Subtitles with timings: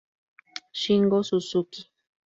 [0.81, 1.81] Shingo Suzuki